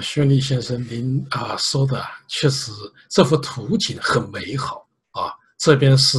[0.00, 2.72] 薛立先生，您啊说的确实，
[3.08, 5.32] 这幅图景很美好啊。
[5.56, 6.18] 这边是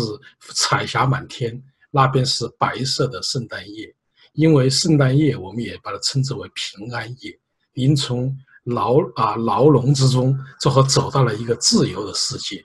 [0.54, 1.62] 彩霞满天，
[1.92, 3.94] 那边是白色的圣诞夜。
[4.34, 7.38] 因为圣诞夜，我们也把它称之为平安夜。
[7.74, 12.64] 您从牢啊牢笼之中，最后走到了一个自由的世界。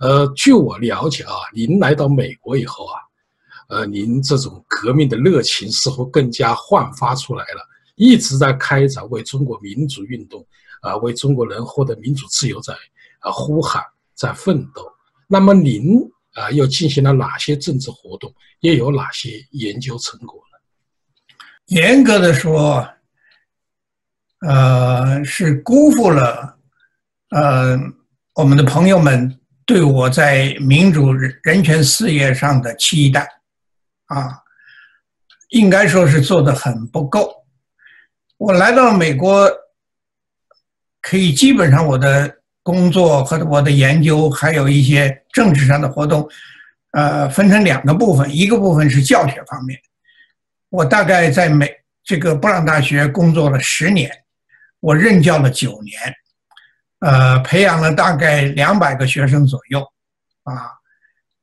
[0.00, 2.98] 呃，据我了解啊，您来到美国以后啊，
[3.68, 7.68] 呃，您这种革命的热情似乎更加焕发出来了。
[7.96, 10.46] 一直在开展为中国民主运动，
[10.80, 12.72] 啊，为中国人获得民主自由在
[13.20, 13.82] 啊呼喊，
[14.14, 14.90] 在奋斗。
[15.26, 15.98] 那么您
[16.34, 18.32] 啊又进行了哪些政治活动？
[18.60, 20.58] 又有哪些研究成果呢？
[21.66, 22.88] 严格的说，
[24.40, 26.58] 呃，是辜负了
[27.30, 27.76] 呃
[28.34, 33.26] 我们的朋友们对我在民主人权事业上的期待，
[34.04, 34.42] 啊，
[35.48, 37.45] 应该说是做的很不够。
[38.38, 39.50] 我来到美国，
[41.00, 46.28] 可以基本上我的工作和我的研究，还有一些政治上的活动，
[46.90, 48.28] 呃，分成两个部分。
[48.30, 49.80] 一个部分是教学方面，
[50.68, 54.10] 我大概在美这个布朗大学工作了十年，
[54.80, 55.98] 我任教了九年，
[56.98, 59.80] 呃，培养了大概两百个学生左右，
[60.42, 60.72] 啊，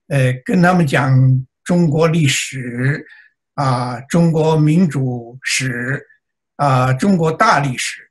[0.09, 3.03] 呃，跟他们讲中国历史，
[3.55, 6.05] 啊，中国民主史。
[6.57, 8.09] 啊，中国大历史，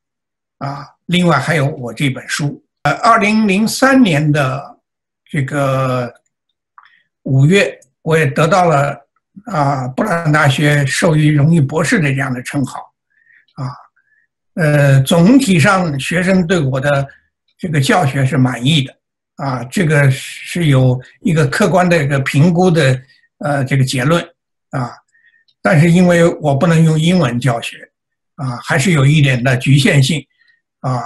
[0.58, 2.62] 啊，另外还有我这本书。
[2.82, 4.78] 呃，二零零三年的
[5.24, 6.12] 这个
[7.22, 8.98] 五月，我也得到了
[9.46, 12.80] 啊布朗大学授予荣誉博士的这样的称号。
[13.54, 13.70] 啊，
[14.54, 17.06] 呃，总体上学生对我的
[17.56, 18.94] 这个教学是满意的。
[19.36, 23.00] 啊，这个是有一个客观的一个评估的
[23.38, 24.22] 呃这个结论。
[24.70, 24.90] 啊，
[25.62, 27.88] 但是因为我不能用英文教学。
[28.42, 30.26] 啊，还是有一点的局限性，
[30.80, 31.00] 啊，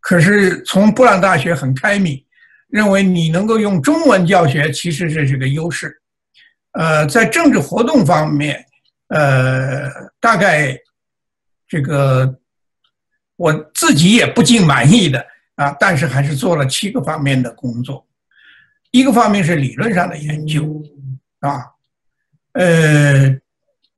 [0.00, 2.22] 可是从布朗大学很开明，
[2.68, 6.02] 认为你能够用中文教学，其实是这个优势。
[6.72, 8.62] 呃，在政治活动方面，
[9.08, 10.76] 呃，大概
[11.66, 12.38] 这个
[13.36, 18.06] 我自己也不尽满意的啊，但是还是做了七个方面的工作。
[18.90, 20.82] 一个方面是理论上的研究，
[21.40, 21.64] 啊，
[22.52, 23.40] 呃。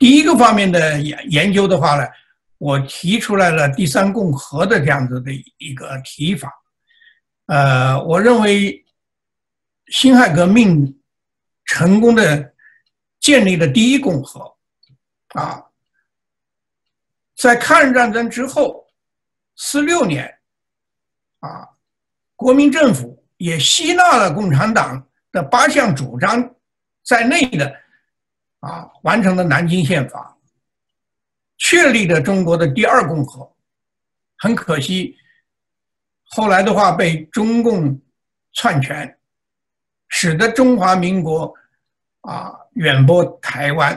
[0.01, 2.07] 第一个方面的研研究的话呢，
[2.59, 6.53] 我提出来了第三共和的这样子的一个提法，
[7.47, 8.85] 呃，我认为
[9.87, 11.01] 辛亥革命
[11.65, 12.55] 成功的
[13.19, 14.57] 建立了第一共和，
[15.29, 15.65] 啊，
[17.37, 18.87] 在抗日战争之后
[19.57, 20.39] 四六年，
[21.41, 21.69] 啊，
[22.37, 26.55] 国民政府也吸纳了共产党的八项主张
[27.05, 27.75] 在内的。
[28.61, 30.37] 啊，完成了南京宪法，
[31.59, 33.55] 确立了中国的第二共和。
[34.39, 35.17] 很可惜，
[36.25, 38.01] 后来的话被中共
[38.53, 39.19] 篡权，
[40.09, 41.53] 使得中华民国
[42.21, 43.93] 啊远播台湾，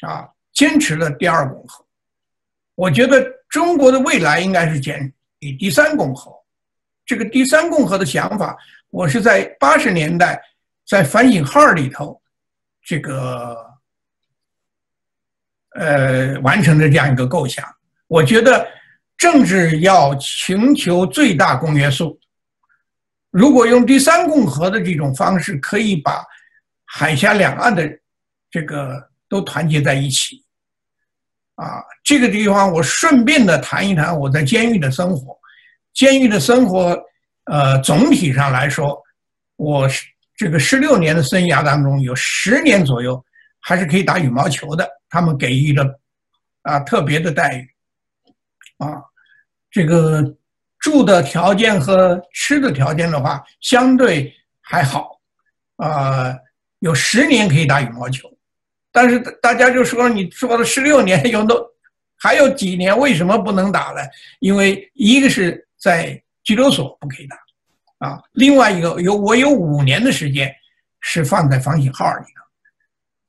[0.00, 1.84] 啊坚持了第二共和。
[2.76, 6.32] 我觉得中国的未来应该是建立第三共和。
[7.04, 8.56] 这个第三共和的想法，
[8.90, 10.40] 我是在八十年代
[10.86, 12.22] 在反省号里头
[12.82, 13.73] 这个。
[15.74, 17.64] 呃，完成的这样一个构想，
[18.06, 18.66] 我觉得
[19.16, 22.18] 政治要寻求最大公约数。
[23.30, 26.24] 如果用第三共和的这种方式，可以把
[26.84, 27.82] 海峡两岸的
[28.50, 30.44] 这个都团结在一起。
[31.56, 35.36] 啊，这个地方我顺便的谈一谈我在监狱的生活。
[35.92, 36.96] 监狱的生活，
[37.44, 39.00] 呃，总体上来说，
[39.56, 39.88] 我
[40.36, 43.24] 这个十六年的生涯当中，有十年左右
[43.60, 44.88] 还是可以打羽毛球的。
[45.14, 46.00] 他们给予了
[46.62, 47.70] 啊特别的待遇，
[48.78, 49.00] 啊，
[49.70, 50.20] 这个
[50.80, 55.20] 住的条件和吃的条件的话，相对还好，
[55.76, 56.34] 啊，
[56.80, 58.28] 有十年可以打羽毛球，
[58.90, 61.64] 但是大家就说你说了十六年，有都
[62.16, 64.00] 还有几年为什么不能打呢？
[64.40, 67.38] 因为一个是在拘留所不可以打，
[68.08, 70.52] 啊，另外一个有我有五年的时间
[70.98, 72.43] 是放在防醒号里的。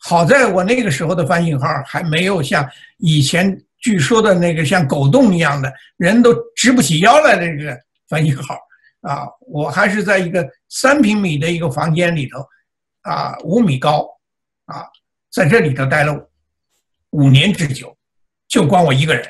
[0.07, 2.63] 好在我那个时候的翻译号还没有像
[3.00, 7.75] 以前据说的那个像狗洞一样的人都直不起腰来的这个
[8.07, 8.56] 翻译号
[9.02, 12.38] 啊，我还是在一个三平米的一个房间里头，
[13.02, 14.07] 啊，五米高，
[14.66, 14.86] 啊，
[15.31, 16.30] 在这里头待了
[17.10, 17.98] 五年之久，
[18.48, 19.28] 就光我一个人，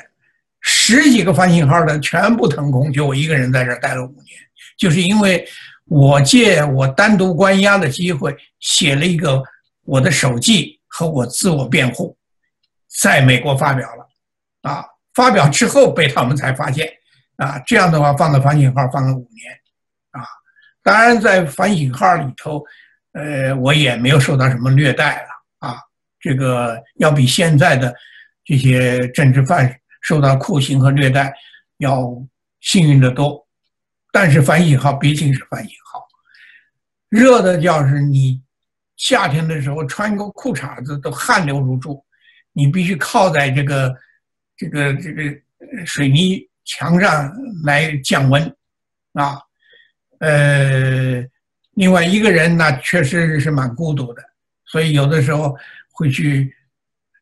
[0.60, 4.28] 十几个翻译号的全部腾空，就我一个人在这儿待了五年，
[4.78, 5.48] 就是因为
[5.86, 9.42] 我借我单独关押的机会写了一个。
[9.86, 12.18] 我的手记和我自我辩护，
[13.02, 14.08] 在美国发表了，
[14.62, 16.92] 啊，发表之后被他们才发现，
[17.38, 19.54] 啊，这样的话放到反省号放了五年，
[20.12, 20.26] 啊，
[20.84, 22.64] 当然在反省号里头，
[23.14, 25.28] 呃，我也没有受到什么虐待了。
[25.60, 25.80] 啊，
[26.20, 27.94] 这个要比现在的
[28.44, 31.34] 这些政治犯受到酷刑和虐待
[31.78, 32.08] 要
[32.62, 33.48] 幸运的多，
[34.12, 36.06] 但是反省号毕竟是反省号，
[37.10, 38.42] 热的要是你
[38.98, 42.04] 夏天的时候穿个裤衩子都汗流如注，
[42.54, 43.96] 你必须靠在这个
[44.58, 45.22] 这个这个
[45.86, 46.48] 水泥。
[46.68, 47.32] 墙上
[47.64, 48.42] 来降温，
[49.14, 49.38] 啊，
[50.18, 51.24] 呃，
[51.76, 54.24] 另外一个人呢，确实是蛮孤独的，
[54.66, 55.56] 所以有的时候
[55.94, 56.52] 会去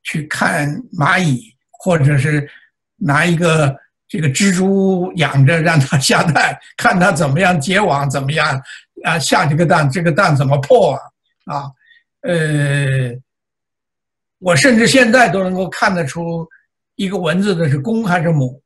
[0.04, 2.50] 去看蚂蚁，或者是
[2.96, 3.78] 拿一个
[4.08, 8.64] 这个蜘蛛养着，让它下蛋，看它怎么样结网，怎么样
[9.04, 11.02] 啊下这个蛋，这个蛋怎么破啊？
[11.46, 11.72] 啊，
[12.22, 13.12] 呃，
[14.40, 16.48] 我甚至现在都能够看得出
[16.96, 18.62] 一个蚊子的是公还是母。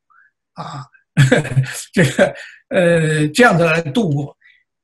[0.54, 0.84] 啊，
[1.92, 2.34] 这个
[2.70, 4.36] 呃，这样子来度过。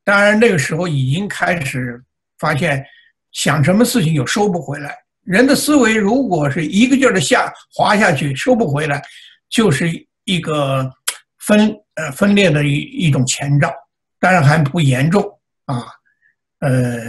[0.05, 2.00] 当然，那个时候已经开始
[2.38, 2.85] 发现，
[3.32, 4.96] 想什么事情又收不回来。
[5.25, 9.02] 人的思维如果是一个劲儿的下滑下去，收不回来，
[9.49, 9.91] 就是
[10.25, 10.88] 一个
[11.38, 13.73] 分呃分裂的一一种前兆。
[14.20, 15.23] 当然还不严重
[15.64, 15.87] 啊，
[16.61, 17.00] 呃，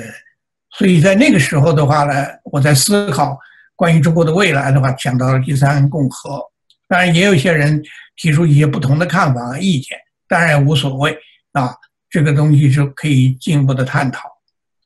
[0.77, 3.39] 所以在那个时候的话呢，我在思考
[3.75, 6.41] 关于中国的未来的话，想到了第三共和。
[6.87, 7.81] 当然，也有些人
[8.17, 11.17] 提出一些不同的看法和意见，当然无所谓
[11.53, 11.75] 啊。
[12.09, 14.29] 这个东西是可以进一步的探讨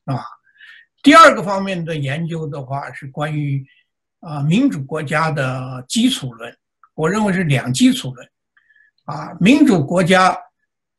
[0.04, 0.24] 啊。
[1.02, 3.64] 第二个方面的研究的话，是关于
[4.20, 6.56] 啊民主国家的基础论。
[6.94, 8.28] 我认为是两基础论
[9.04, 9.36] 啊。
[9.40, 10.36] 民主国家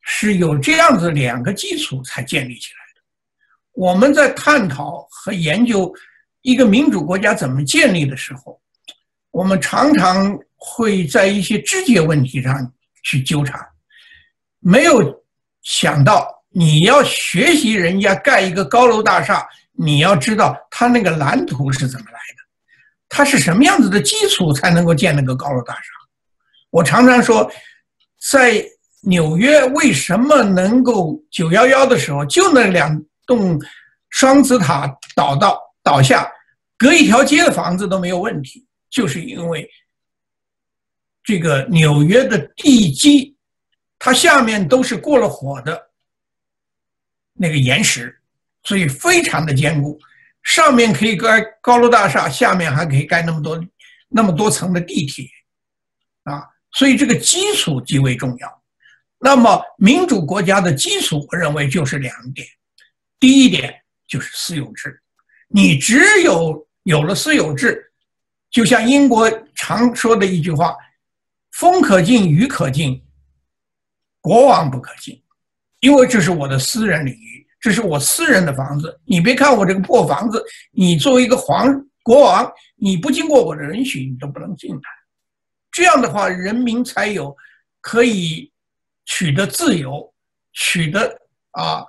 [0.02, 2.81] 是有这样子两个基础才建立起来。
[3.72, 5.92] 我们在探讨和研究
[6.42, 8.60] 一个民主国家怎么建立的时候，
[9.30, 10.38] 我们常常。
[10.64, 12.72] 会在一些直接问题上
[13.02, 13.60] 去纠缠，
[14.60, 15.02] 没有
[15.62, 22.36] 想到你要学习人家盖一个高楼大厦，你要知道他那个蓝图是怎么来的，
[23.08, 25.82] 他是什么样子的基础才能够建那个高楼大厦。
[26.70, 27.50] 我常常说，
[28.30, 28.64] 在
[29.00, 33.02] 纽约为什么能够九幺幺的时候就那两
[33.36, 33.60] 栋
[34.10, 36.30] 双子塔倒到倒下，
[36.76, 39.68] 隔一条街的房子都没有问题，就是因为。
[41.24, 43.36] 这个纽约的地基，
[43.96, 45.90] 它下面都是过了火的
[47.34, 48.20] 那个岩石，
[48.64, 50.00] 所以非常的坚固。
[50.42, 53.64] 上面可以盖高楼大厦，下面还可以盖那么多
[54.08, 55.24] 那么多层的地铁，
[56.24, 56.42] 啊，
[56.72, 58.62] 所以这个基础极为重要。
[59.20, 62.44] 那么民主国家的基础，我认为就是两点：
[63.22, 63.72] 第一点
[64.08, 65.00] 就是私有制，
[65.46, 67.92] 你只有有了私有制，
[68.50, 70.74] 就像英国常说的一句话。
[71.52, 73.00] 风可进，雨可进，
[74.20, 75.22] 国王不可进，
[75.78, 79.00] 因为这是我的私人领域，这是我私人的房子。
[79.04, 81.72] 你别看我这个破房子，你作为一个皇
[82.02, 84.82] 国王，你不经过我的允许，你都不能进来。
[85.70, 87.36] 这样的话，人民才有
[87.80, 88.50] 可以
[89.04, 90.12] 取得自由、
[90.52, 91.16] 取得
[91.52, 91.84] 啊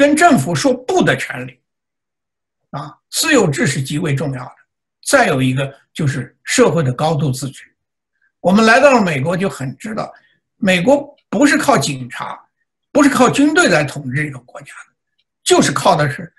[0.00, 1.60] 跟政府说不的权利。
[2.70, 4.54] 啊，私有制是极为重要的。
[5.06, 7.64] 再有一个就是社会的高度自治。
[8.40, 10.10] 我们来到了美国，就很知道，
[10.56, 12.40] 美国不是靠警察，
[12.90, 14.94] 不是靠军队来统治一个国家的，
[15.44, 16.32] 就是靠的是，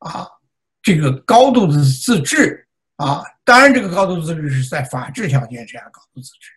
[0.00, 0.28] 啊，
[0.82, 3.22] 这个高度的自治啊。
[3.44, 6.52] 当然，这个高度自治是在法治条件之下高度自治，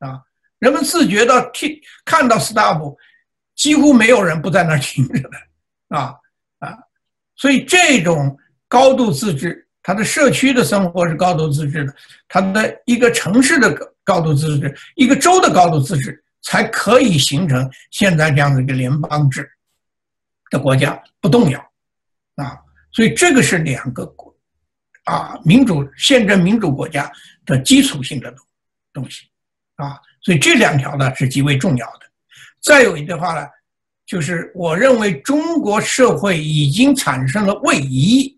[0.00, 0.20] 啊，
[0.58, 2.96] 人们自觉到听看到 stop，
[3.54, 5.30] 几乎没有人不在那儿停着的，
[5.96, 6.14] 啊
[6.58, 6.76] 啊，
[7.36, 8.36] 所以这种
[8.68, 9.62] 高度自治。
[9.82, 11.94] 它的社区的生活是高度自治的，
[12.26, 19.48] 它的一个城市的高高度自治，一个州的高度自治，才可以形成现在这样的一个联邦制
[20.50, 21.60] 的国家不动摇
[22.34, 22.58] 啊。
[22.90, 24.34] 所以这个是两个国
[25.04, 27.08] 啊民主宪政民主国家
[27.44, 28.44] 的基础性的东
[28.92, 29.28] 东西
[29.76, 30.00] 啊。
[30.20, 32.00] 所以这两条呢是极为重要的。
[32.60, 33.46] 再有一句话呢，
[34.06, 38.32] 就是我认为中国社会已经产生了位移。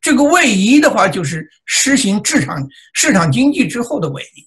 [0.00, 4.44] 这个位移的话，就是实行市场市场经济之后的位移。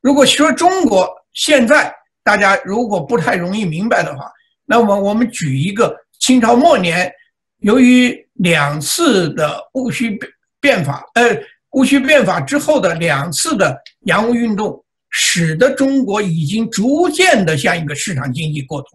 [0.00, 4.30] 如果说中国现在大家如果不太容易明白的话，
[4.64, 7.12] 那么我们举一个清朝末年，
[7.60, 10.18] 由于两次的戊戌
[10.60, 11.36] 变法，呃，
[11.70, 13.76] 戊戌变法之后的两次的
[14.06, 18.88] 洋务运动，使得中国已经逐渐的向一个市场经济过渡，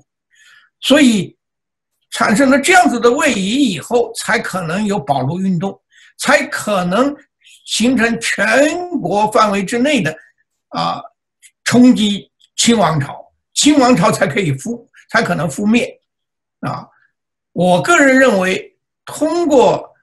[0.82, 1.38] 所以
[2.12, 5.82] 产生了这样子的位移以后，才可能有保路运动。
[6.18, 7.14] 才可能
[7.66, 10.18] 形成全国范围之内的
[10.70, 11.02] 啊
[11.66, 13.22] 冲击清王朝，
[13.54, 16.00] 清王朝才可以覆，才可能覆灭，
[16.62, 16.88] 啊，
[17.52, 19.94] 我个人认为，通过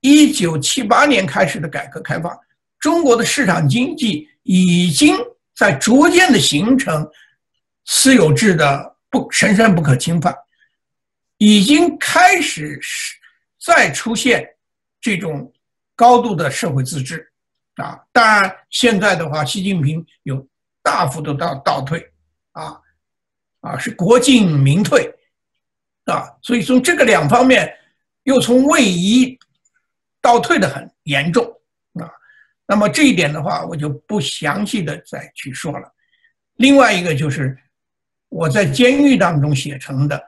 [0.00, 2.34] 一九七八年开始的改革开放，
[2.78, 5.14] 中国的市场经济已经
[5.54, 7.06] 在逐渐的形成
[7.84, 10.36] 私有制的不神圣不可侵犯，
[11.38, 13.16] 已经开始是
[13.60, 14.56] 再出现
[15.00, 15.52] 这种
[15.94, 17.32] 高度的社会自治。
[17.76, 20.44] 啊，当然，现在的话，习近平有
[20.82, 22.12] 大幅度倒倒退，
[22.50, 22.76] 啊，
[23.60, 25.08] 啊是国进民退，
[26.06, 27.72] 啊，所以从这个两方面，
[28.24, 29.38] 又从位移
[30.20, 31.44] 倒退的很严重，
[32.00, 32.10] 啊，
[32.66, 35.94] 那么这一点的话，我就不详细的再去说了。
[36.56, 37.56] 另外一个就是
[38.28, 40.16] 我在监狱当中写成的《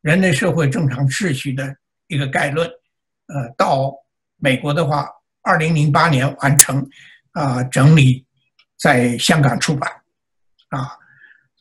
[0.00, 2.66] 人类社会正常秩序》的一个概论，
[3.26, 3.92] 呃，到
[4.36, 5.08] 美国的话。
[5.44, 6.88] 二零零八年完成，
[7.32, 8.24] 啊，整理，
[8.78, 9.90] 在香港出版，
[10.68, 10.96] 啊，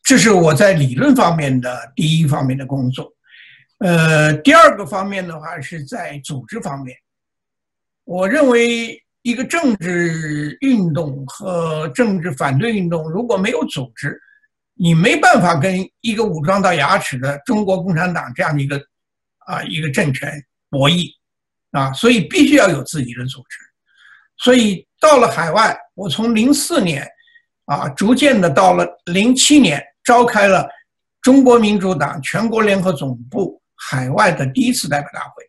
[0.04, 3.12] 这是我在理论方面的第一方面的工作，
[3.80, 6.96] 呃，第二个方面的话是在组织方面，
[8.04, 14.22] 我认为一个政治运动和政治反对运动如果没有组织，
[14.76, 18.82] 你没办法跟一个武装到牙齿的中国共产党这样的一个
[19.46, 20.32] 啊一个政权
[20.70, 21.08] 博弈，
[21.72, 23.58] 啊，所以必须要有自己的组织。
[24.38, 27.08] 所以到了海外，我从零四年，
[27.66, 30.68] 啊，逐渐的到了零七年，召开了
[31.22, 35.44] 中国民主党全国联合总部海外的第一次代表大会，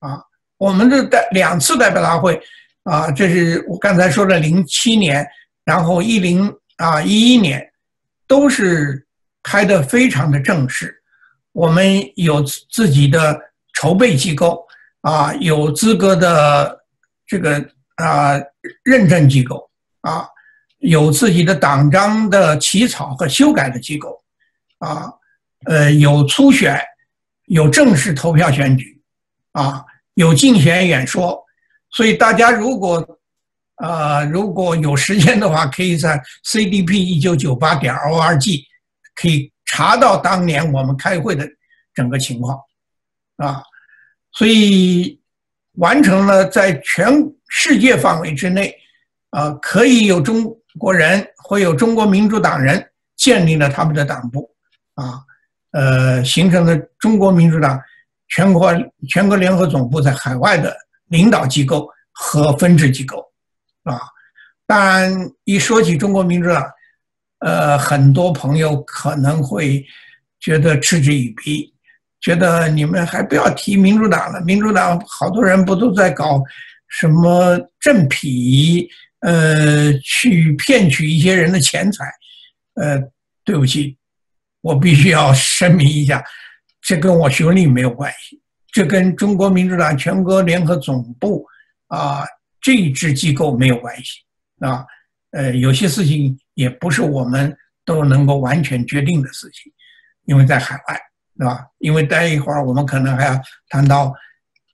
[0.00, 0.22] 啊，
[0.58, 2.38] 我们的代两次代表大会，
[2.82, 5.26] 啊，这是我刚才说的零七年，
[5.64, 7.71] 然后一零啊一一年，
[8.32, 9.06] 都是
[9.42, 11.02] 开的非常的正式，
[11.52, 11.84] 我们
[12.16, 12.42] 有
[12.76, 13.38] 自己的
[13.74, 14.66] 筹备机构，
[15.02, 16.30] 啊，有资格的
[17.26, 17.62] 这个。
[17.96, 18.40] 啊，
[18.82, 19.70] 认证机构
[20.00, 20.26] 啊，
[20.78, 24.18] 有自己的党章的起草和修改的机构
[24.78, 25.12] 啊，
[25.66, 26.80] 呃，有初选，
[27.46, 28.98] 有正式投票选举
[29.52, 29.84] 啊，
[30.14, 31.38] 有竞选演说，
[31.90, 33.06] 所以大家如果
[33.86, 38.64] 啊如果有时间的话，可以在 CDP 一九九八点 org
[39.14, 41.46] 可以查到当年我们开会的
[41.94, 42.58] 整个情况
[43.36, 43.62] 啊，
[44.32, 45.20] 所以
[45.74, 47.12] 完成了在全。
[47.54, 48.74] 世界范围之内，
[49.28, 50.42] 啊，可以有中
[50.78, 52.82] 国人，会有中国民主党人
[53.14, 54.50] 建立了他们的党部，
[54.94, 55.20] 啊，
[55.72, 57.78] 呃，形成了中国民主党
[58.28, 58.72] 全国
[59.06, 60.74] 全国联合总部在海外的
[61.08, 63.22] 领导机构和分支机构，
[63.84, 64.00] 啊，
[64.66, 66.64] 当然一说起中国民主党，
[67.38, 69.84] 呃，很多朋友可能会
[70.40, 71.72] 觉得嗤之以鼻，
[72.20, 76.42] 觉得你们还不要提民主党了，民主党好多人不都在搞。
[76.94, 78.86] 什么政痞，
[79.20, 82.04] 呃，去骗取一些人的钱财，
[82.74, 83.02] 呃，
[83.46, 83.96] 对不起，
[84.60, 86.22] 我必须要声明一下，
[86.82, 88.38] 这跟我学历没有关系，
[88.70, 91.46] 这跟中国民主党全国联合总部
[91.86, 92.26] 啊
[92.62, 94.20] 这一支机构没有关系
[94.60, 94.86] 啊，
[95.32, 97.54] 呃，有些事情也不是我们
[97.84, 99.70] 都能够完全决定的事情，
[100.24, 101.00] 因为在海外，
[101.36, 101.66] 对吧？
[101.78, 103.38] 因为待一会儿我们可能还要
[103.68, 104.14] 谈到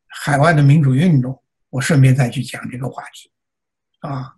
[0.06, 1.42] 海外的民主运动。
[1.70, 3.30] 我顺便再去讲这个话题，
[4.00, 4.32] 啊，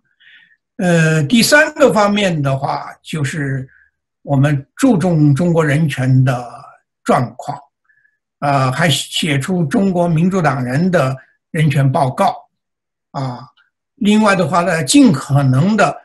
[0.75, 3.69] 呃，第三个方面的话，就是
[4.21, 6.51] 我们注重中国人权的
[7.05, 7.57] 状况，
[8.39, 11.15] 啊，还写出中国民主党人的
[11.51, 12.35] 人权报告，
[13.11, 13.47] 啊，
[13.95, 15.95] 另外的话呢，尽可能的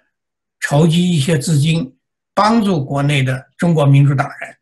[0.60, 1.96] 筹集一些资金，
[2.34, 4.56] 帮助国内的中国民主党人，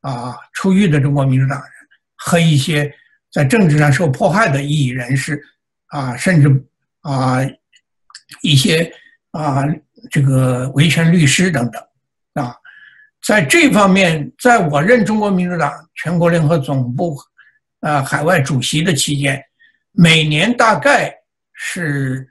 [0.00, 1.70] 啊，出狱的中国民主党人
[2.16, 2.92] 和一些
[3.30, 5.42] 在政治上受迫害的异议人士。
[5.90, 6.64] 啊，甚至
[7.00, 7.38] 啊，
[8.42, 8.92] 一些
[9.30, 9.64] 啊，
[10.10, 11.82] 这个维权律师等等
[12.34, 12.54] 啊，
[13.26, 17.16] 在这方面，在我任中国民主党全国联合总部
[17.80, 19.42] 啊海外主席的期间，
[19.92, 21.17] 每年大概
[21.60, 22.26] 是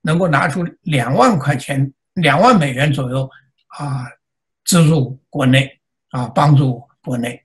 [0.00, 3.28] 能够拿出两万块钱、两万美元左右
[3.78, 4.06] 啊，
[4.64, 5.70] 资助国内
[6.10, 7.38] 啊，帮助国内。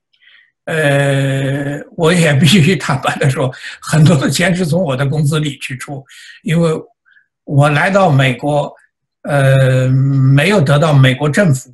[0.63, 6.03] 呃，我也必须坦白的说，很多的钱是从我的工资里去出，
[6.43, 6.71] 因为
[7.43, 8.73] 我来到美国，
[9.23, 11.73] 呃，没有得到美国政府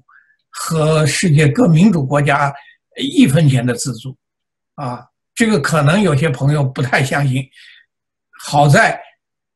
[0.50, 2.52] 和世界各民主国家
[2.98, 4.16] 一分钱的资助，
[4.76, 7.48] 啊，这个可能有些朋友不太相信。
[8.46, 9.00] 好在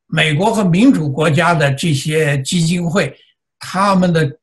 [0.08, 3.14] 美国和民主国家的这些基金会，
[3.58, 4.38] 他们的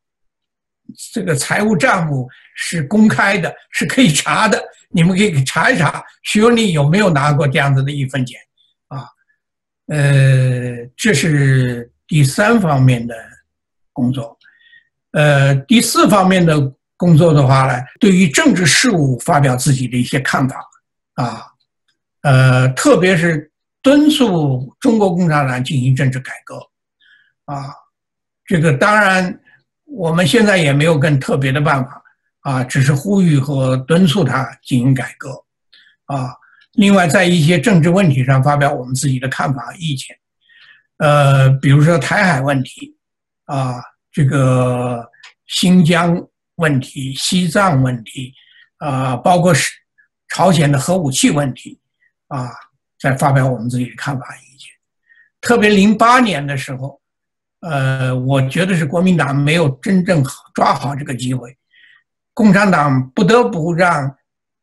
[1.11, 4.63] 这个财务账目是公开的，是可以查的。
[4.89, 8.39] 你们可以查一查徐文丽有没有拿过这样子的一分钱，
[8.87, 9.05] 啊，
[9.87, 13.13] 呃，这是第三方面的
[13.91, 14.37] 工作，
[15.11, 20.63] 呃，第四方面的工作的话呢，对于政治事务发表自己的一些看法
[21.15, 21.45] 啊，
[22.21, 23.51] 呃，特别是
[23.85, 26.57] 敦促中国共产党进行政治改革。
[27.45, 27.71] 啊，
[28.43, 29.39] 这个当然
[29.83, 32.01] 我们现在也没有更特别的办法。
[32.39, 35.29] 啊，只是呼吁和敦促他进行改革。
[36.05, 36.33] 啊。
[36.71, 40.17] 另外，在一些政治问题上发表我们自己的看法和意见，
[40.97, 42.97] 呃，比如说台海问题。
[43.45, 43.75] 啊，
[44.11, 45.07] 这个
[45.45, 46.19] 新疆
[46.55, 48.33] 问题、西藏问题。
[48.79, 49.71] 啊，包括是
[50.29, 51.79] 朝鲜的核武器问题。
[52.27, 52.49] 啊，
[52.99, 54.69] 在发表我们自己的看法意见。
[55.41, 56.99] 特别零八年的时候，
[57.61, 61.55] 呃，我觉得是国民党没有真正好抓好这个机会，
[62.33, 64.15] 共产党不得不让。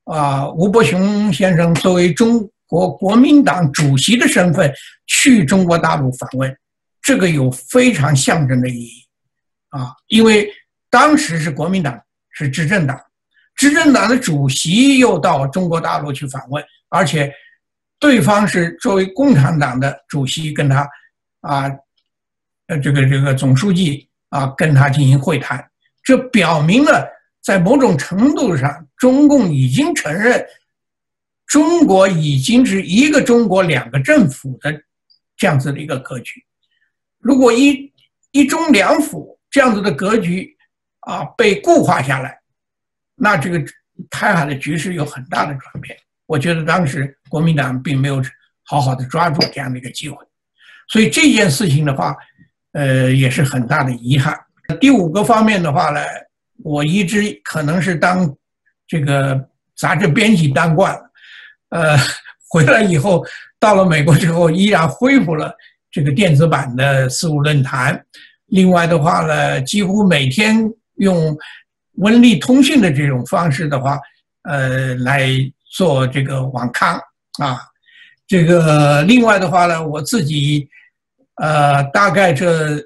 [0.04, 4.68] 啊，吴伯雄先生作为中国国民党主席的身份
[5.06, 6.52] 去中国大陆访问，
[7.00, 9.06] 这个有非常象征的意义
[9.68, 9.94] 啊！
[10.08, 10.52] 因为
[10.90, 11.96] 当时是国民党
[12.32, 13.00] 是执政党，
[13.54, 17.32] 执政党的主席又到中国大陆去访问，而且
[18.02, 20.80] 对方是作为共产党的主席跟他
[21.42, 21.70] 啊，
[22.66, 25.64] 呃，这个这个总书记啊跟他进行会谈，
[26.02, 27.08] 这表明了。
[27.40, 30.44] 在某种程度上，中共已经承认
[31.46, 34.82] 中国已经是一个中国两个政府的
[35.36, 36.44] 这样子的一个格局。
[37.18, 37.92] 如果一
[38.32, 40.56] 一中两府这样子的格局
[41.00, 42.36] 啊被固化下来，
[43.14, 43.60] 那这个
[44.10, 45.96] 台海的局势有很大的转变。
[46.32, 48.22] 我觉得当时国民党并没有
[48.64, 50.16] 好好的抓住这样的一个机会，
[50.88, 52.16] 所以这件事情的话，
[52.72, 54.34] 呃，也是很大的遗憾。
[54.80, 56.00] 第五个方面的话呢？
[56.64, 58.32] 我一直可能是当
[58.86, 61.10] 这个杂志编辑当惯了，
[61.70, 61.98] 呃，
[62.48, 63.24] 回来以后
[63.58, 65.52] 到了美国之后，依然恢复了
[65.90, 68.00] 这个电子版的事务论坛。
[68.46, 70.56] 另外的话呢，几乎每天
[70.96, 71.36] 用
[71.96, 73.98] 文力通讯的这种方式的话，
[74.42, 75.28] 呃，来
[75.72, 76.94] 做这个网刊
[77.40, 77.58] 啊。
[78.28, 80.68] 这个另外的话呢，我自己
[81.34, 82.80] 呃，大概这。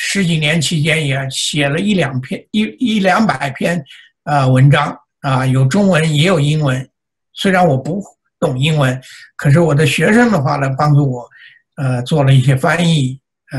[0.00, 3.84] 十几年期间也写了一两篇一一两百篇
[4.22, 6.88] 啊文章啊，有中文也有英文。
[7.32, 8.00] 虽然我不
[8.38, 9.02] 懂英文，
[9.34, 11.28] 可是我的学生的话呢，帮助我
[11.78, 13.58] 呃做了一些翻译啊。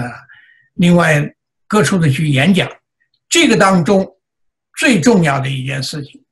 [0.76, 1.22] 另外
[1.68, 2.72] 各处的去演讲，
[3.28, 4.10] 这个当中
[4.78, 6.24] 最重要的一件事情，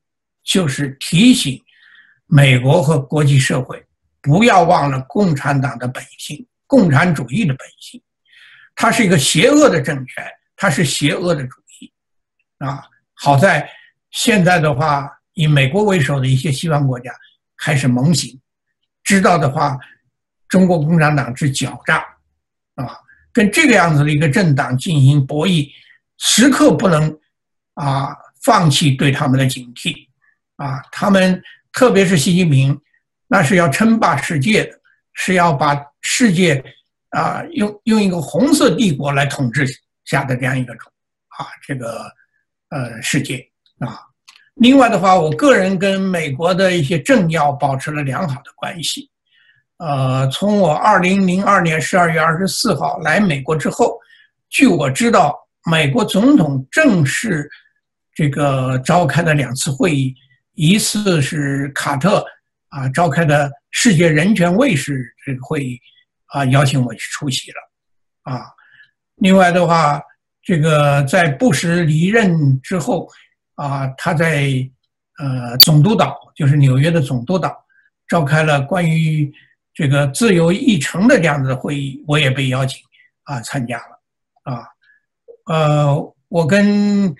[0.42, 1.62] 就是提醒
[2.28, 3.84] 美国和国际社会
[4.20, 8.00] 不要忘了共产党的本性，共产主义的本性。
[8.76, 11.92] 它是一个邪恶的政权，它是邪恶的主义，
[12.58, 13.68] 啊，好在
[14.10, 17.10] 现在的话，以美国为首的一些西方国家
[17.56, 18.40] 开始猛醒，
[19.02, 19.76] 知道的话，
[20.48, 21.96] 中国共产党之狡诈，
[22.76, 23.00] 啊，
[23.32, 25.68] 跟这个样子的一个政党进行博弈，
[26.18, 27.18] 时刻不能
[27.74, 30.06] 啊放弃对他们的警惕，
[30.56, 32.80] 啊，他们特别是习近平，
[33.26, 34.72] 那是要称霸世界的，
[35.14, 36.64] 是要把世界。
[37.10, 39.66] 啊，用用一个红色帝国来统治
[40.04, 40.92] 下的这样一个种
[41.28, 42.04] 啊，这个
[42.68, 43.38] 呃世界
[43.78, 43.98] 啊。
[44.56, 49.10] 另外的话，我个人跟美国的一些政要保持了良好的关系。
[49.78, 53.98] 呃，从我二零零二年十二月二十四号来美国之后，
[54.50, 57.48] 据我知道，美国总统正式
[58.14, 60.14] 这个召开的两次会议，
[60.58, 62.24] 一次是卡特
[62.68, 65.80] 啊召开的世界人权卫士这个会议。
[66.30, 67.56] 啊，邀请我去出席了，
[68.24, 68.44] 啊，
[69.14, 69.98] 另外的话，
[70.42, 73.08] 这个在布什离任之后，
[73.54, 74.46] 啊，他在
[75.18, 77.56] 呃总督岛，就是纽约的总督岛，
[78.06, 79.32] 召开了关于
[79.72, 82.82] 这个自由议程的这样子的会议，我也被邀请
[83.22, 84.68] 啊参加了，啊，
[85.46, 87.16] 呃，我跟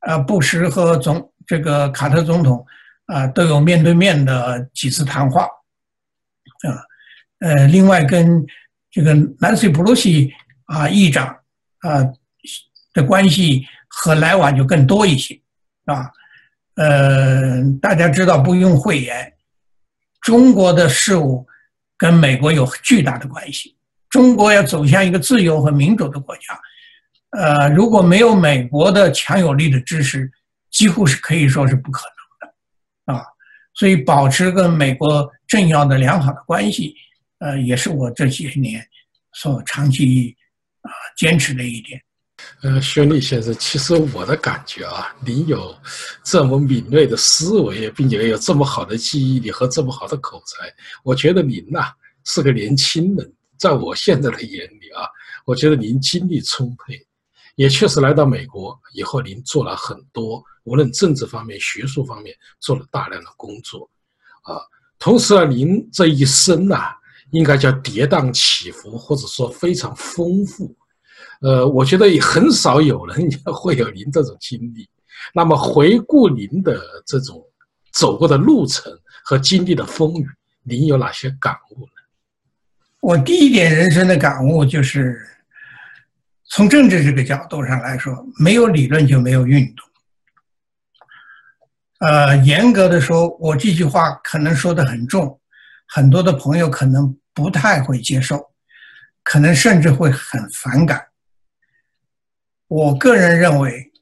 [0.00, 2.62] 呃布什和总这个卡特总统
[3.12, 6.86] 啊都有面对面的几次谈话，啊。
[7.40, 8.44] 呃，另外跟
[8.90, 10.30] 这个南斯普鲁西
[10.66, 11.26] 啊议长
[11.78, 12.04] 啊
[12.92, 15.40] 的关系和来往就更多一些，
[15.86, 16.10] 啊，
[16.74, 19.32] 呃，大家知道不用讳言，
[20.20, 21.46] 中国的事物
[21.96, 23.74] 跟美国有巨大的关系。
[24.10, 26.60] 中国要走向一个自由和民主的国家，
[27.30, 30.30] 呃，如果没有美国的强有力的支持，
[30.70, 32.19] 几乎是可以说是不可能，
[33.74, 36.94] 所以保持跟美国政要的良好的关系。
[37.38, 38.86] 呃，也是我这些年
[39.32, 40.36] 所长期
[40.82, 42.00] 啊坚持的一点。
[42.62, 45.74] 呃，薛立先生，其实我的感觉啊，您有
[46.22, 51.92] 这么敏锐的思维，并且有这么好的记忆力和这么好的口才，我觉得您呐
[52.24, 53.32] 是个年轻人。
[53.58, 55.04] 在我现在的眼里啊，
[55.44, 56.98] 我觉得您精力充沛，
[57.56, 63.90] 也确实来到美国以后，您做了很多，无论政治方面、学术方面，做了大量的工作，
[64.42, 64.60] 啊，
[64.98, 66.94] 同时呢，您这一生呐，
[67.32, 70.74] 应该叫跌宕起伏，或者说非常丰富，
[71.42, 74.88] 呃，我觉得也很少有人 会有您这种经历。
[75.34, 77.44] 那么回顾您的这种
[77.92, 78.90] 走过的路程
[79.24, 80.26] 和经历的风雨，
[80.62, 81.92] 您有哪些感悟呢？
[83.00, 85.26] 我第一点人生的感悟就是。
[86.50, 89.88] 从政治这个角度上来说，没有理论就没有运动。
[92.00, 95.40] 呃，严格的说，我这句话可能说的很重，
[95.86, 98.50] 很多的朋友可能不太会接受，
[99.22, 101.06] 可能甚至会很反感。
[102.66, 103.92] 我个人认为，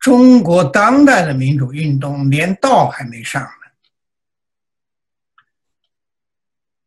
[0.00, 3.48] 中国当代的民主运动连道还没上呢。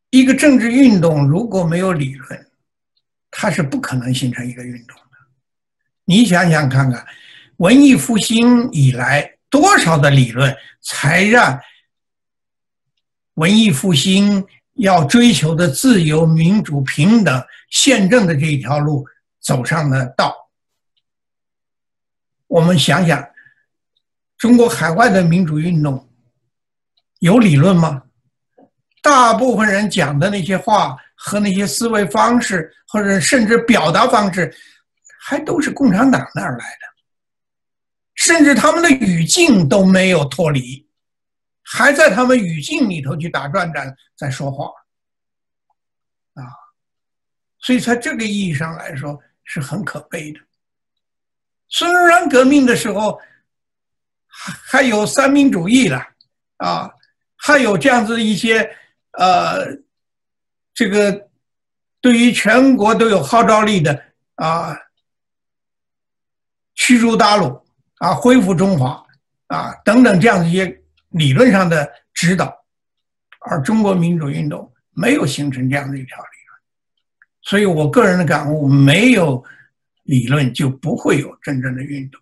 [0.10, 2.51] 一个政治运动如果没有理论，
[3.32, 5.18] 它是不可能形成一个运动的。
[6.04, 7.08] 你想想看看，
[7.58, 11.60] 文艺复兴以来多少的理论，才让
[13.36, 19.08] 文艺复兴要追求的自由、民主、平等、宪政的这一条路
[19.40, 20.36] 走上了道。
[22.48, 23.26] 我们想想，
[24.38, 26.10] 中国海外的民主运动
[27.20, 28.04] 有理论吗？
[29.02, 30.98] 大部分人讲的那些话。
[31.24, 34.52] 和那些思维方式，或者甚至表达方式，
[35.20, 36.88] 还都是共产党那儿来的，
[38.16, 40.84] 甚至他们的语境都没有脱离，
[41.62, 44.66] 还在他们语境里头去打转转，在说话，
[46.34, 46.42] 啊，
[47.60, 50.40] 所以在这个意义上来说是很可悲的。
[51.70, 53.22] 孙中山革命的时候
[54.26, 56.04] 还还有三民主义了，
[56.58, 56.92] 啊，
[57.36, 58.76] 还有这样子的一些
[59.20, 59.80] 呃。
[60.74, 61.30] 这个
[62.00, 64.04] 对于全国都有号召力的
[64.36, 64.76] 啊，
[66.76, 67.62] 驱逐鞑虏
[67.98, 69.06] 啊，恢复中华
[69.48, 72.66] 啊等等这样的一些理论上的指导，
[73.42, 76.60] 而中国民主运动没有形成这样的一条理论，
[77.42, 79.44] 所以我个人的感悟，没有
[80.04, 82.22] 理论就不会有真正的运动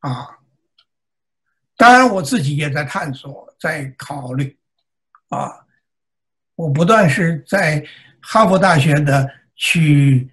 [0.00, 0.38] 啊。
[1.76, 4.56] 当然，我自己也在探索，在考虑
[5.30, 5.58] 啊。
[6.62, 7.84] 我不断是在
[8.20, 10.30] 哈佛大学的去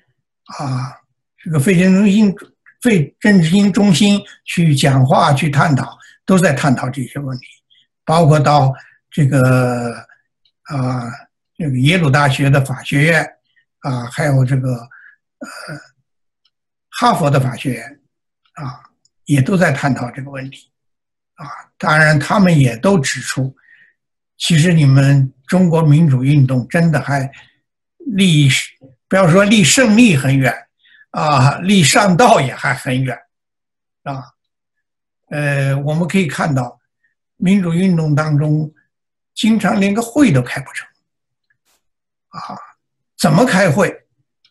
[0.60, 0.94] 啊，
[1.38, 2.36] 这个肺政中心、
[2.82, 7.46] 肺政治中心去讲话、去探讨，都在探讨这些问题，
[8.06, 8.72] 包括到
[9.10, 9.96] 这个
[10.65, 11.10] 啊，
[11.58, 13.28] 这个耶鲁大学的法学院
[13.80, 15.50] 啊，还有这个呃
[16.92, 18.00] 哈佛的法学院
[18.54, 18.82] 啊，
[19.26, 20.70] 也都在探讨这个问题
[21.34, 21.48] 啊。
[21.80, 23.56] 当然，他们也都指出，
[24.39, 25.32] 其实你们。
[25.49, 27.28] 中国民主运动真的还
[27.97, 28.47] 离
[29.08, 30.54] 不要说离胜利很远
[31.10, 33.17] 啊，离上道也还很远
[34.04, 34.25] 啊。
[35.32, 36.80] 呃，我们可以看到，
[37.38, 38.71] 民主运动当中
[39.34, 40.88] 经常连个会都开不成
[42.28, 42.56] 啊。
[43.17, 44.06] 怎么开会？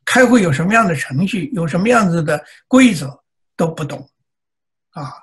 [0.05, 1.49] 开会有什么样的程序？
[1.55, 3.23] 有什么样子的规则
[3.55, 4.11] 都不懂
[4.91, 5.15] 啊。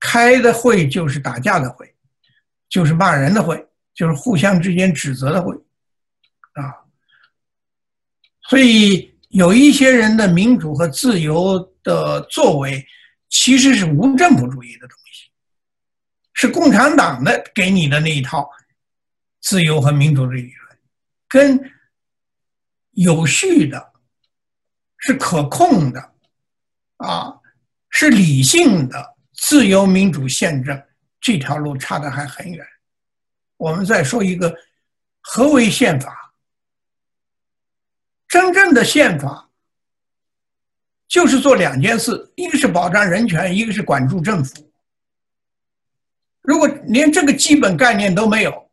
[0.00, 1.94] 开的会就是打架的会，
[2.66, 3.67] 就是骂人的会。
[3.98, 5.52] 就是互相之间指责的会，
[6.52, 6.86] 啊，
[8.42, 12.86] 所以有一些人的民主和自由的作为，
[13.28, 15.32] 其实是无政府主义的东西，
[16.32, 18.48] 是共产党的给你的那一套
[19.40, 20.78] 自由和民主的理论，
[21.26, 21.72] 跟
[22.92, 23.94] 有序的、
[24.98, 26.12] 是可控的、
[26.98, 27.34] 啊，
[27.90, 30.80] 是理性的自由民主宪政
[31.20, 32.64] 这条路差的还很远。
[33.58, 34.56] 我们再说一个，
[35.20, 36.32] 何为宪法？
[38.26, 39.50] 真正的宪法
[41.06, 44.70] 就是做两件事：一个是保障人权，一个是管住政府。
[46.40, 48.70] 如果连这个基本概念都没有，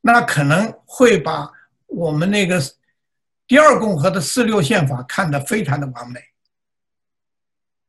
[0.00, 1.50] 那可能会把
[1.86, 2.62] 我们那个
[3.46, 6.22] 第二共和的四六宪法看得非常的完美。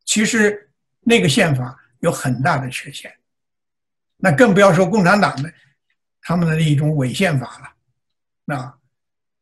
[0.05, 3.13] 其实那个宪法有很大的缺陷。
[4.17, 5.54] 那更不要说共产党的
[6.21, 7.60] 他们的一种伪宪法
[8.47, 8.80] 了，啊，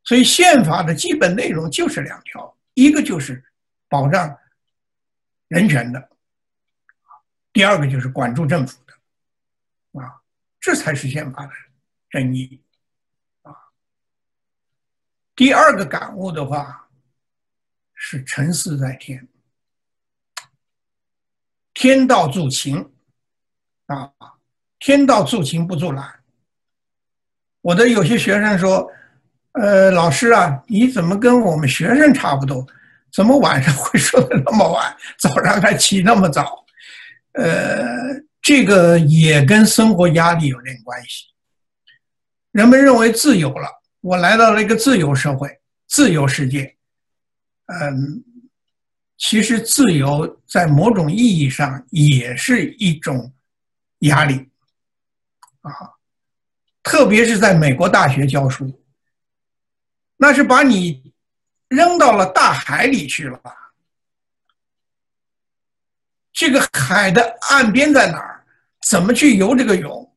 [0.03, 3.41] 所以宪法的基本内容就是两条，一个就是
[3.87, 4.37] 保障
[5.47, 6.09] 人权的，
[7.53, 10.21] 第二个就是管住政府的，啊，
[10.59, 11.51] 这才是宪法的
[12.09, 12.59] 真义，
[13.43, 13.55] 啊，
[15.35, 16.89] 第二个感悟的话
[17.93, 19.25] 是沉思在天，
[21.73, 22.91] 天道助勤，
[23.85, 24.11] 啊。
[24.85, 26.05] 天道助勤不助懒。
[27.61, 28.85] 我的有些学生说
[29.55, 32.67] ：“呃，老师啊，你怎么跟我们学生差不多？
[33.09, 36.65] 怎么晚上会睡得那么晚， 早上还起那么早？
[37.31, 37.95] 呃，
[38.41, 41.27] 这个也跟生活压力有点关系。
[42.51, 43.69] 人们认为自由了，
[44.01, 45.49] 我来到了一个自由社会、
[45.87, 46.75] 自由世界。
[47.67, 48.21] 嗯，
[49.17, 53.31] 其实自由在某种意义上也是一种
[53.99, 54.49] 压力
[55.63, 55.91] 啊，
[56.81, 58.81] 特别是在美国大学教书，
[60.15, 61.13] 那是把你
[61.67, 63.41] 扔到了大海里去了。
[66.31, 68.43] 这个海的岸边在哪儿？
[68.87, 70.15] 怎么去游这个泳？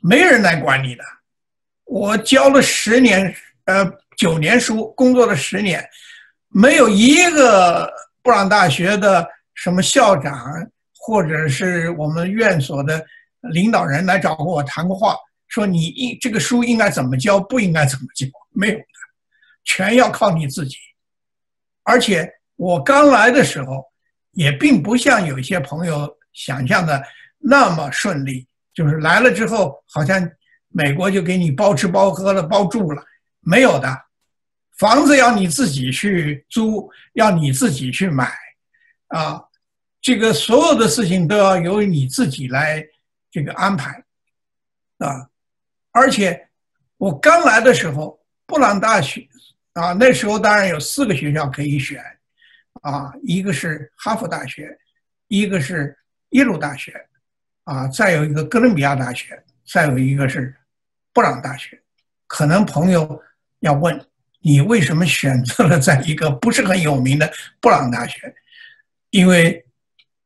[0.00, 1.02] 没人来管你的。
[1.84, 3.84] 我教了十年，呃，
[4.16, 5.84] 九年书，工作了十年，
[6.48, 13.04] 没有一个布朗大学的什么校长或者是我们院所的
[13.52, 15.16] 领导人来找过我谈过话，
[15.48, 18.84] 说你应这个书应该怎么教，不应该怎么教，没有的，
[19.64, 20.76] 全要靠你自己。
[21.82, 23.84] 而且我刚来的时候，
[24.32, 27.02] 也并不像有一些朋友想象的
[27.38, 30.30] 那么顺利，就是来了之后好像。
[30.76, 33.00] 美国就给你包吃包喝了，包住了，
[33.42, 33.88] 没有的，
[34.76, 38.28] 房子要你自己去租，要你自己去买，
[39.06, 39.40] 啊，
[40.02, 42.84] 这个所有的事情都要由你自己来
[43.34, 43.90] 这个安排，
[44.98, 45.28] 啊，
[45.90, 46.48] 而且
[46.98, 49.28] 我刚来的时候，布朗大学
[49.72, 52.00] 啊，那时候当然有四个学校可以选，
[52.82, 54.78] 啊，一个是哈佛大学，
[55.26, 56.94] 一个是耶鲁大学，
[57.64, 60.54] 啊，再有一个哥伦比亚大学，再有一个是。
[61.12, 61.80] 布朗大学，
[62.26, 63.22] 可能朋友
[63.60, 64.04] 要问
[64.40, 68.34] 你为什么选择了在一个不是很有名的布朗大学？
[69.10, 69.64] 因为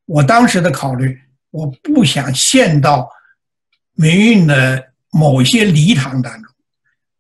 [0.07, 3.11] 我当时的考虑，我不想陷到
[3.95, 6.53] 命运的某些礼堂当中，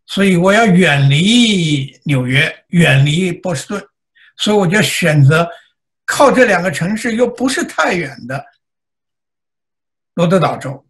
[0.07, 3.83] 所以我要远离纽约，远离波士顿，
[4.37, 5.49] 所以我就选择
[6.05, 8.45] 靠这两个城市又不是太远的
[10.14, 10.87] 罗德岛州，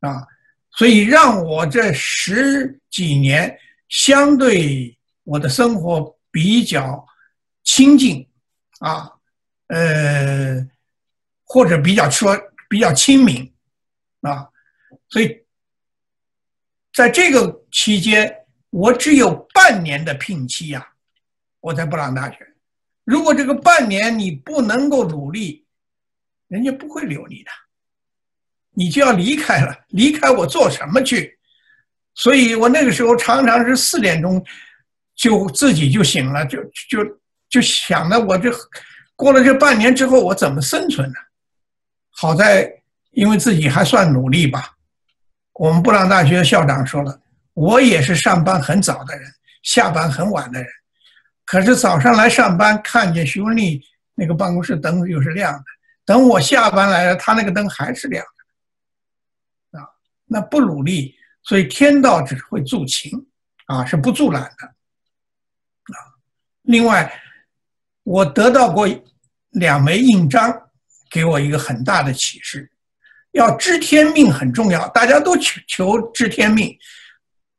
[0.00, 0.26] 啊。
[0.74, 3.54] 所以让我这十几年
[3.90, 7.06] 相对我的生活比较
[7.62, 8.26] 清静，
[8.78, 9.12] 啊，
[9.66, 10.66] 呃，
[11.44, 12.34] 或者比较说
[12.72, 13.52] 比较亲民，
[14.22, 14.48] 啊，
[15.10, 15.44] 所以
[16.94, 18.34] 在这个期间，
[18.70, 20.88] 我只有半年的聘期呀，
[21.60, 22.38] 我在布朗大学。
[23.04, 25.66] 如果这个半年你不能够努力，
[26.48, 27.50] 人家不会留你的。
[28.70, 31.38] 你就要离开了，离开我做什么去？
[32.14, 34.42] 所以我那个时候常常是四点钟
[35.14, 38.50] 就自己就醒了，就就就想着我这
[39.14, 41.16] 过了这半年之后我怎么生存呢？
[42.22, 42.72] 好在
[43.10, 44.76] 因为自己还算努力吧。
[45.54, 47.20] 我们布朗大学校长说了，
[47.52, 49.28] 我也是上班很早的人，
[49.64, 50.68] 下班很晚的人，
[51.44, 53.82] 可是早上来上班看见徐文丽
[54.14, 55.64] 那个办公室灯又是亮的，
[56.04, 58.24] 等我下班来了，他那个灯还是亮
[59.72, 59.80] 的。
[59.80, 59.88] 啊。
[60.26, 63.10] 那不努力，所以天道只会助勤，
[63.66, 65.98] 啊，是不助懒的，啊。
[66.62, 67.12] 另外，
[68.04, 68.86] 我得到过
[69.50, 70.61] 两枚印章，
[71.12, 72.72] 给我一个很大的启示：
[73.32, 74.88] 要知天命很重要。
[74.88, 76.76] 大家都求求知天命，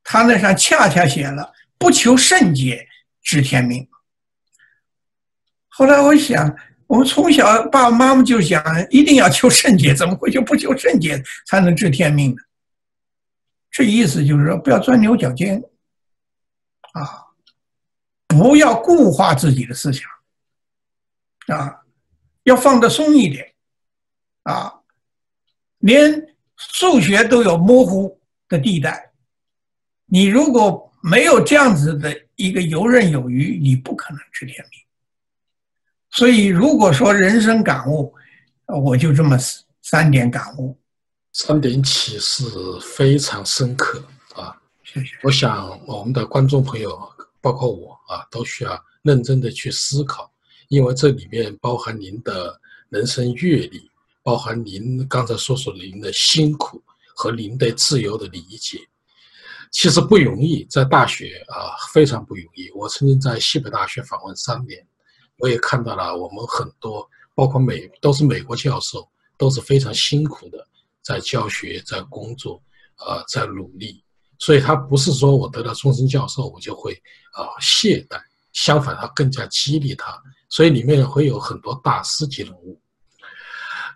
[0.04, 2.88] 他那上恰恰写了“不求甚解，
[3.22, 3.88] 知天命”。
[5.70, 6.56] 后来我想，
[6.88, 12.38] 我们从小爸爸妈妈就讲，一定要求甚解，怎么会就不求甚解才能知天命呢？
[13.70, 15.64] 这意思就是说，不要钻牛角尖，
[16.94, 17.26] 啊，
[18.28, 20.08] 不要固化自己的思想，
[21.48, 21.83] 啊，
[22.44, 23.54] 要放得松一点，
[24.44, 24.74] 啊，
[25.80, 29.12] 连数学都有模糊的地带，
[30.06, 34.80] 你如果没有这样子的一个游刃有余，你不可能知天命。
[36.12, 38.14] 所以，如果说人生感悟，
[38.68, 39.38] 我就这么
[39.82, 40.78] 三点感悟。
[41.34, 42.46] 三点启示
[42.80, 44.04] 非常深刻
[44.36, 44.62] 啊！
[44.84, 45.18] 谢谢。
[45.24, 47.02] 我想我们的观众朋友，
[47.42, 50.32] 包括我啊，都需要认真的去思考，
[50.74, 52.60] 因为这里面包含您的
[52.90, 53.88] 人生阅历，
[54.24, 56.82] 包含您刚才所说您的辛苦
[57.16, 58.80] 和您对自由的理解。
[59.72, 62.72] 其实不容易，在大学啊非常不容易。
[62.72, 64.84] 我曾经在西北大学访问三年，
[65.38, 69.08] 我也看到了我们很多，包括美都是美国教授，
[69.38, 70.68] 都是非常辛苦的。
[71.04, 72.60] 在教学，在工作，
[72.98, 74.04] 呃，在努力，
[74.40, 76.94] 所以他不是说我得到终身教授，我就会
[77.34, 78.20] 啊懈怠，
[78.54, 80.20] 相反，他更加激励他，
[80.54, 82.80] 所以里面会有很多大师级人物。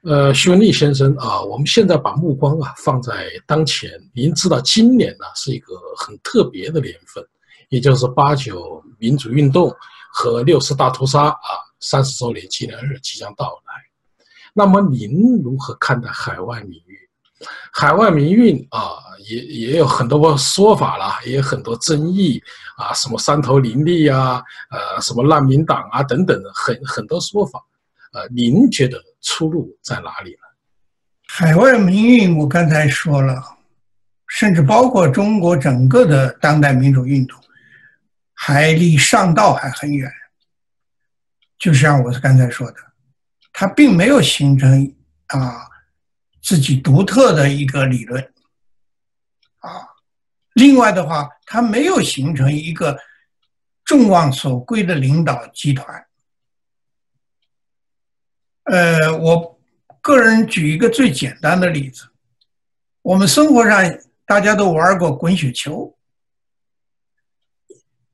[0.02, 7.24] 呃，徐文丽先生啊，我们现在把目光啊放在当前，您知道今年呢是一个很特别的年份，
[7.70, 9.72] 也就是八九民主运动
[10.12, 11.38] 和六四大屠杀啊
[11.80, 14.26] 三十周年纪念日即将到来。
[14.52, 16.82] 那么您如何看待海外民？
[17.72, 18.82] 海外民运啊，
[19.30, 22.42] 也也有很多说法了，也有很多争议
[22.78, 27.64] 啊，什么三头林立啊，呃，什么难民党啊等等的，很很多说法。
[28.14, 30.48] 呃，您觉得出路在哪里呢？
[31.28, 33.44] 海外民运，我刚才说了，
[34.28, 37.38] 甚至包括中国整个的当代民主运动，
[38.34, 40.10] 还离上道还很远。
[41.60, 42.78] 就像我刚才说的，
[43.52, 44.96] 它并没有形成
[45.28, 45.68] 啊
[46.42, 48.24] 自己独特的一个理论
[49.60, 49.88] 啊。
[50.54, 52.98] 另外的话，它没有形成一个
[53.84, 56.08] 众望所归的领导集团。
[58.64, 59.56] 呃，我。
[60.00, 62.08] 个人举一个最简单的例子，
[63.02, 63.84] 我们生活上
[64.26, 65.98] 大家都玩过滚雪球。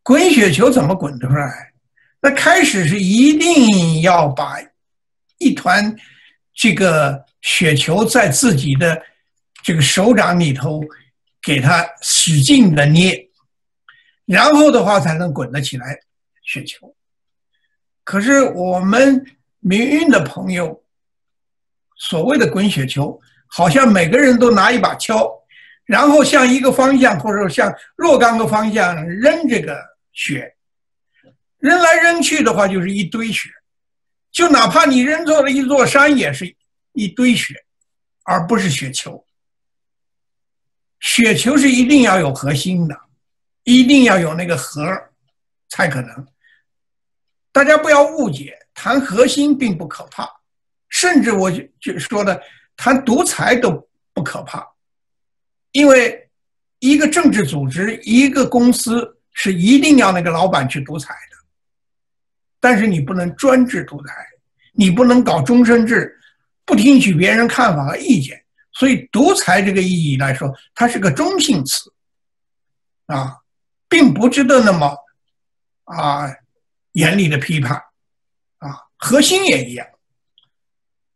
[0.02, 1.74] 滚雪球怎么滚出来？
[2.20, 4.56] 那开始是一定要把
[5.38, 5.96] 一团
[6.52, 9.00] 这个雪球在自己的
[9.64, 10.82] 这个手掌里头
[11.44, 13.30] 给它使劲的捏，
[14.26, 15.96] 然后的话才能滚得起来
[16.42, 16.96] 雪球。
[18.04, 19.24] 可是我们
[19.60, 20.80] 民运的朋友。
[21.96, 25.32] 所谓的滚雪球，好像每个人都拿一把锹，
[25.86, 29.80] 然后向一个方向或者向若干个方向扔这个
[30.12, 30.54] 雪，
[31.60, 33.48] 扔来扔去的话就是一堆雪，
[34.34, 36.54] 就哪怕你扔错了一座山，也是
[36.94, 37.54] 一堆雪，
[38.24, 39.26] 而不是雪球。
[41.00, 42.98] 雪球是一定要有核心的，
[43.64, 44.82] 一定要有那个核
[45.70, 46.28] 才可能。
[47.52, 50.30] 大家不要误解，谈核心并不可怕。
[50.90, 52.42] 甚至我就就说的，
[52.78, 54.66] 谈独裁都不可怕，
[55.72, 56.30] 因为
[56.80, 61.38] 一个政治组织、一个公司是一定要那个老板去独裁的，
[62.60, 64.14] 但是你不能专制独裁，
[64.72, 66.16] 你不能搞终身制，
[66.66, 68.44] 不听取别人看法和意见。
[68.74, 71.94] 所以，独裁这个意义来说，它是个中性词，
[73.06, 73.38] 啊，
[73.88, 74.98] 并不值得那么
[75.84, 76.28] 啊
[76.94, 77.78] 严厉的批判，
[78.58, 79.88] 啊，核心也一样。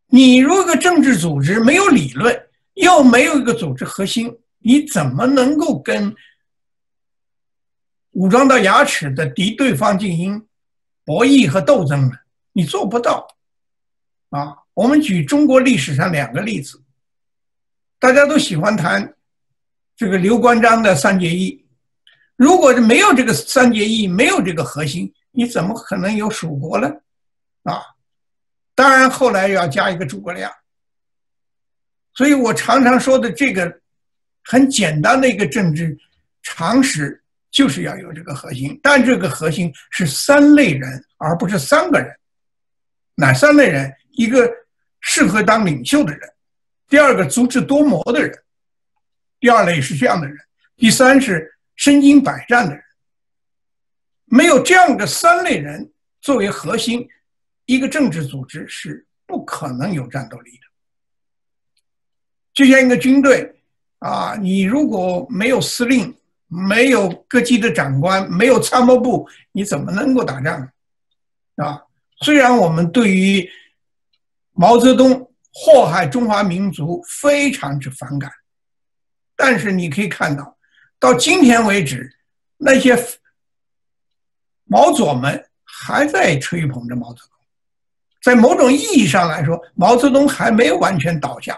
[0.07, 6.15] 你如果政治组织没有理论，又没有一个组织核心，你怎么能够跟
[8.11, 10.47] 武装到牙齿的敌对方进行
[11.03, 12.11] 博弈和斗争呢？
[12.53, 13.27] 你做不到。
[14.29, 16.79] 啊，我们举中国历史上两个例子，
[17.97, 19.11] 大家都喜欢谈
[19.95, 21.65] 这个刘关张的三结义。
[22.35, 26.87] 如果是没有这个三结义，没有这个核心，你怎么可能有蜀国呢？
[27.63, 27.81] 啊？
[28.75, 30.51] 当然，后来要加一个诸葛亮，
[32.13, 33.79] 所以我常常说的这个
[34.43, 35.97] 很简单的一个政治
[36.43, 38.79] 常识，就是要有这个核心。
[38.83, 42.15] 但这个核心是三类人，而不是三个人。
[43.15, 43.91] 哪三类人？
[44.11, 44.51] 一个
[45.09, 46.29] 适合当领袖的人，
[46.89, 48.43] 第二个足智多谋的人，
[49.39, 50.37] 第二类是这样的人，
[50.75, 52.83] 第三是身经百战的人。
[54.25, 57.07] 没有这样的三类人作为核心。
[57.65, 60.67] 一个政治组织是不可能有战斗力的，
[62.53, 63.61] 就像一个军队
[63.99, 66.15] 啊，你如果没有司令，
[66.47, 70.69] 没有各级的长官，没有参谋部，你怎么能够打仗
[71.57, 71.83] 啊？
[72.21, 73.49] 虽然我们对于
[74.59, 78.31] 毛泽东祸害中华民族非常之反感，
[79.35, 80.57] 但是你可以看到，
[80.99, 82.11] 到今天为止，
[82.57, 82.97] 那些
[84.63, 87.29] 毛左们还在吹捧着毛泽东。
[88.23, 91.55] 在某种意义上来说，毛泽东还没有完全倒下。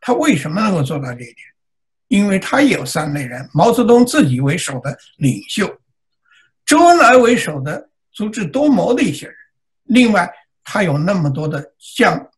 [0.00, 1.36] 他为什么能够做到这一点？
[2.06, 5.76] 因为他有三类人：毛泽东自己为首的领袖，
[6.64, 9.36] 周恩来为首的足智多谋的一些人，
[9.84, 10.32] 另外
[10.70, 12.30] 他有那么多的将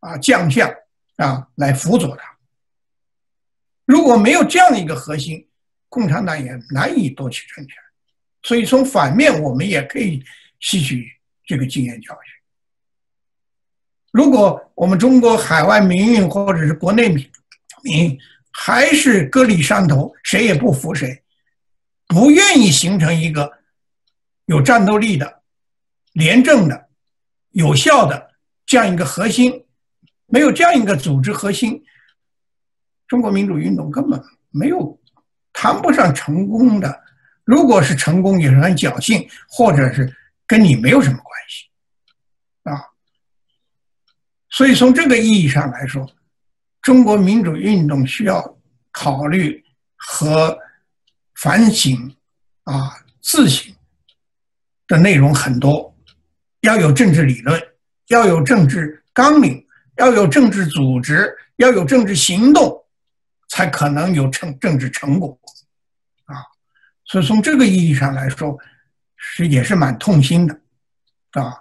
[0.00, 0.70] 啊将相
[1.16, 2.36] 啊来辅佐他。
[3.86, 5.48] 如果没有这样的一个核心，
[5.88, 7.76] 共产党也难以夺取政权。
[8.42, 10.22] 所以从反面，我们也可以
[10.60, 11.10] 吸取。
[11.46, 12.32] 这个经验教训，
[14.12, 17.30] 如果我们中国海外民运或者是国内民
[17.82, 18.18] 民
[18.50, 21.22] 还是各立山头，谁也不服谁，
[22.06, 23.52] 不愿意形成一个
[24.46, 25.42] 有战斗力的、
[26.14, 26.83] 廉政的、
[27.54, 28.30] 有效的
[28.66, 29.64] 这样一个核心，
[30.26, 31.82] 没有这样一个组织核心，
[33.08, 35.00] 中国民主运动根本没有
[35.52, 37.02] 谈不上成功的。
[37.44, 40.12] 如果是成功，也是很侥幸，或者是
[40.46, 41.68] 跟你没有什么关系。
[42.64, 42.80] 啊，
[44.50, 46.08] 所以从这个意义上来说，
[46.82, 48.58] 中国民主运动需要
[48.90, 49.62] 考虑
[49.94, 50.58] 和
[51.34, 52.16] 反省
[52.64, 53.72] 啊、自省
[54.88, 55.93] 的内容很多
[56.64, 57.60] 要有政治理论，
[58.08, 59.64] 要有政治纲领，
[59.96, 62.84] 要有政治组织，要有政治行动，
[63.48, 65.38] 才可能有成政治成果
[66.24, 66.40] 啊。
[67.04, 68.58] 所以从这个意义上来说，
[69.16, 70.58] 是也是蛮痛心的
[71.32, 71.54] 啊。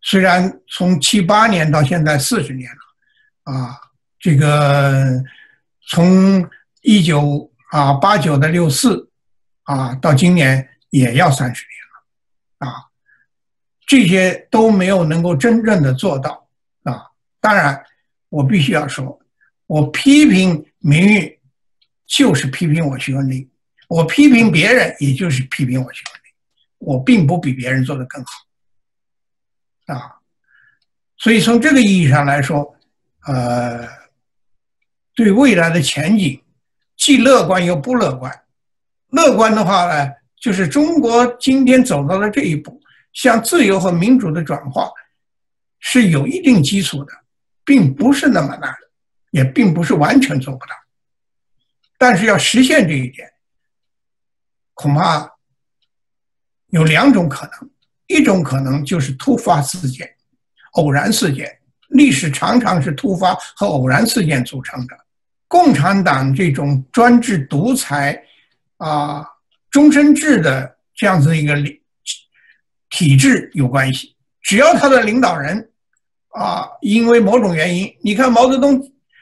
[0.00, 3.80] 虽然从七八年到现在四十年了啊，
[4.20, 5.20] 这个
[5.88, 6.48] 从
[6.82, 9.10] 一九啊八九的六四
[9.64, 12.68] 啊到今年也要三十年了。
[12.70, 12.87] 啊，
[13.88, 16.46] 这些都没有能够真正的做到
[16.82, 17.06] 啊！
[17.40, 17.82] 当然，
[18.28, 19.18] 我必须要说，
[19.66, 21.40] 我批评名誉，
[22.06, 23.48] 就是批评我徐文丽；
[23.88, 26.28] 我批评别人，也就是批评我徐文丽。
[26.76, 28.30] 我并不比别人做的更好
[29.94, 30.20] 啊！
[31.16, 32.76] 所以从这个意义上来说，
[33.26, 33.88] 呃，
[35.14, 36.38] 对未来的前景，
[36.94, 38.30] 既乐观又不乐观。
[39.08, 40.12] 乐观的话呢？
[40.38, 42.77] 就是中国今天走到了这一步，
[43.18, 44.88] 向自由和民主的转化
[45.80, 47.12] 是有一定基础的，
[47.64, 48.72] 并不是那么难，
[49.32, 50.72] 也并不是完全做不到。
[51.98, 53.28] 但是要实现这一点，
[54.74, 55.28] 恐怕
[56.68, 57.68] 有两种可能：
[58.06, 60.08] 一种可能就是突发事件、
[60.74, 61.58] 偶然事件。
[61.88, 64.96] 历史常常是突发和偶然事件组成的。
[65.48, 68.22] 共产党这种专制独裁
[68.76, 69.26] 啊。
[69.70, 71.77] 终身制的这样子一个理
[72.90, 75.70] 体制有关系，只要他的领导人
[76.28, 78.80] 啊，因为某种原因，你看毛泽东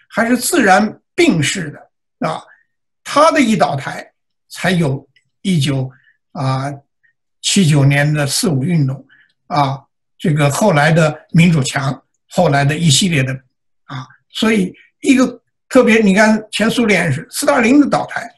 [0.08, 2.42] 还是自然病逝的啊，
[3.02, 4.12] 他的一倒台，
[4.48, 5.08] 才有
[5.42, 5.90] 一九
[6.32, 6.72] 啊
[7.42, 9.06] 七九年的四五运动
[9.46, 9.80] 啊，
[10.18, 13.32] 这个后来的民主墙，后来的一系列的
[13.84, 18.28] 啊，所以一个特别，你看前苏联是斯大林的倒台，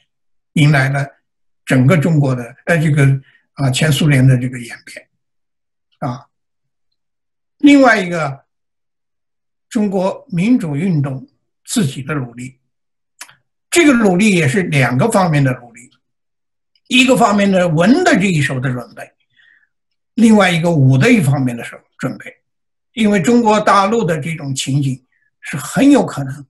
[0.55, 1.07] 迎来了。
[1.65, 3.07] 整个中国的呃这个
[3.53, 5.07] 啊前苏联的这个演变
[5.99, 6.27] 啊，
[7.59, 8.45] 另外一个
[9.69, 11.27] 中国民主运动
[11.65, 12.59] 自己的努力，
[13.71, 15.91] 这个努力也是两个方面的努力，
[16.87, 19.13] 一个方面的文的这一手的准备，
[20.15, 22.33] 另外一个武的一方面的手准备，
[22.93, 25.05] 因为中国大陆的这种情景
[25.41, 26.47] 是很有可能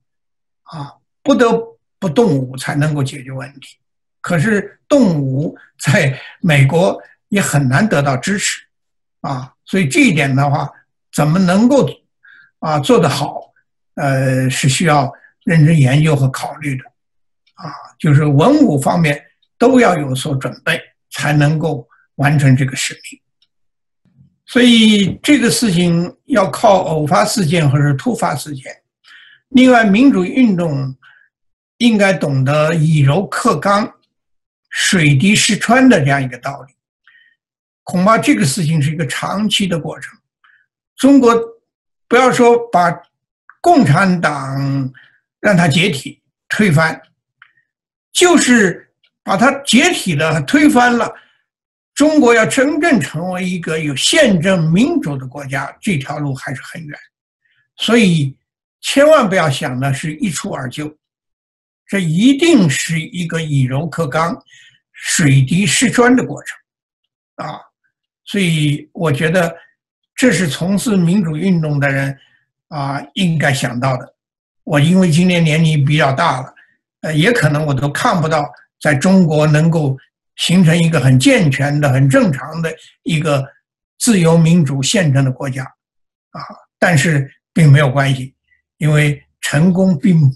[0.63, 0.93] 啊
[1.23, 3.77] 不得不动武才能够解决问题。
[4.21, 8.61] 可是动武在美国也很难得到支持，
[9.21, 10.69] 啊，所以这一点的话，
[11.13, 11.89] 怎么能够
[12.59, 13.41] 啊做得好？
[13.95, 15.11] 呃，是需要
[15.43, 16.83] 认真研究和考虑的，
[17.55, 19.21] 啊，就是文武方面
[19.57, 20.79] 都要有所准备，
[21.11, 23.21] 才能够完成这个使命。
[24.45, 28.65] 所以这个事情要靠偶发事件或者突发事件。
[29.49, 30.95] 另外，民主运动
[31.79, 33.91] 应该懂得以柔克刚。
[34.71, 36.73] 水滴石穿的这样一个道理，
[37.89, 40.15] 恐怕这个事情是一个长期的过程。
[40.95, 41.35] 中国
[42.07, 42.95] 不要说把
[43.61, 44.93] 共产党
[45.39, 47.01] 让它解体推翻，
[48.11, 51.11] 就是把它解体了推翻了，
[51.95, 56.99] 中国要真正成为一个有宪政民主的国家，这条路还是很远。
[57.77, 58.37] 所以
[58.81, 60.95] 千万不要想的是一蹴而就。
[61.87, 64.39] 这一定是一个以柔克刚、
[64.93, 67.59] 水滴石穿的过程，啊，
[68.29, 69.51] 所以我觉得
[70.13, 72.15] 这是从事民主运动的人
[72.67, 74.13] 啊应该想到的。
[74.63, 76.53] 我因为今年年龄比较大了，
[77.01, 78.47] 呃，也可能我都看不到
[78.79, 79.97] 在中国能够
[80.35, 82.71] 形成一个很健全的、很正常的
[83.01, 83.43] 一个
[83.97, 86.39] 自由民主宪政的国家，啊，
[86.77, 88.35] 但是并没有关系，
[88.77, 90.31] 因为成功并。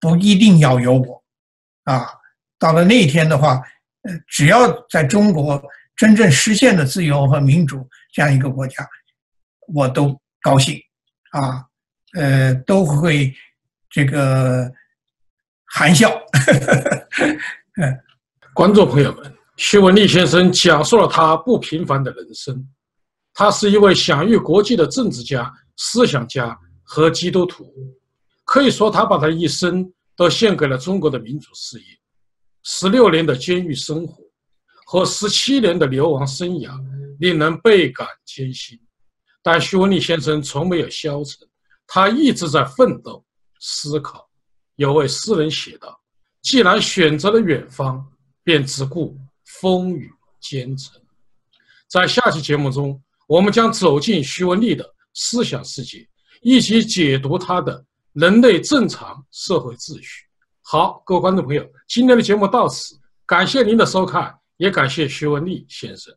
[0.00, 1.24] 不一定要有我，
[1.84, 2.06] 啊，
[2.58, 3.62] 到了那天的话，
[4.02, 5.58] 呃，只要在中国
[5.96, 8.86] 真正实现的自由和民主这样一个国家，
[9.72, 10.78] 我都高兴，
[11.30, 11.64] 啊，
[12.14, 13.32] 呃，都会
[13.88, 14.70] 这个
[15.66, 16.10] 含笑。
[18.54, 22.66] 观众朋友们，徐文丽先生讲述了他不平凡的人生，
[23.32, 27.72] 他是一位享誉国际的政治家、思想家和基督徒。
[28.44, 31.84] 可以说，他把他一生都献给了中国的民主事业。
[32.62, 34.22] 十六年的监狱生活
[34.84, 36.70] 和十七年的流亡生涯，
[37.18, 38.78] 令人倍感艰辛。
[39.42, 41.46] 但徐文丽先生从没有消沉，
[41.86, 43.24] 他一直在奋斗、
[43.60, 44.28] 思考。
[44.76, 46.00] 有位诗人写道
[46.42, 48.04] ：“既然选择了远方，
[48.42, 49.16] 便只顾
[49.60, 50.10] 风雨
[50.40, 51.00] 兼程。”
[51.88, 56.08] 在下期节目中，我们将走进徐文丽的思想世界，
[56.42, 57.84] 一起解读他的。
[58.14, 60.24] 人类正常社会秩序。
[60.62, 62.94] 好，各位观众朋友，今天的节目到此，
[63.26, 66.16] 感谢您的收看，也感谢徐文丽先生。